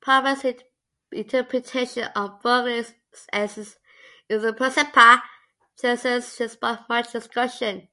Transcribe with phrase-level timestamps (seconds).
[0.00, 0.58] Pappas'
[1.12, 2.92] interpretation of Berkeley's
[3.32, 3.78] '"esse"
[4.28, 5.22] is "percipi"'
[5.78, 7.86] thesis has sparked much discussion.